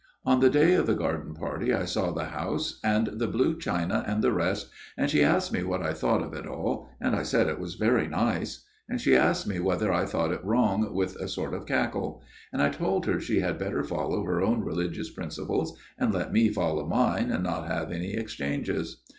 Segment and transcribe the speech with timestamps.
[0.25, 2.57] "On the day of the garden party I saw the 158 A MIRROR OF SHALOTT
[2.57, 6.23] house, and the blue china and the rest, and she asked me what I thought
[6.23, 9.93] of it all, and I said it was very nice; and she asked me whether
[9.93, 13.59] I thought it wrong, with a sort of cackle; and I told her she had
[13.59, 18.15] better follow her own religious principles and let me follow mine, and not have any
[18.15, 19.03] exchanges.